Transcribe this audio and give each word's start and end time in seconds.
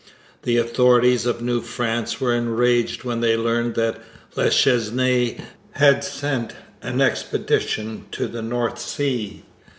The 0.41 0.57
authorities 0.57 1.27
of 1.27 1.43
New 1.43 1.61
France 1.61 2.19
were 2.19 2.33
enraged 2.33 3.03
when 3.03 3.21
they 3.21 3.37
learned 3.37 3.75
that 3.75 4.01
La 4.35 4.45
Chesnaye 4.45 5.39
had 5.73 6.03
sent 6.03 6.53
an 6.81 7.01
expedition 7.01 8.05
to 8.09 8.27
the 8.27 8.41
North 8.41 8.79
Sea. 8.79 9.43